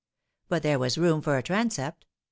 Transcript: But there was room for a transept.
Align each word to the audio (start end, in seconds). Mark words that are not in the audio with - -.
But 0.49 0.63
there 0.63 0.79
was 0.79 0.97
room 0.97 1.21
for 1.21 1.37
a 1.37 1.43
transept. 1.43 2.05